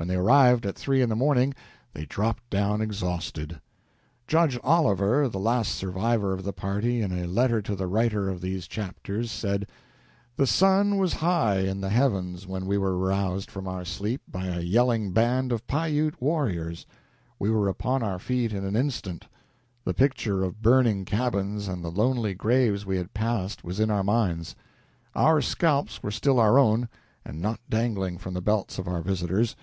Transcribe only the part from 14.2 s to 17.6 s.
by a yelling band of Piute warriors. We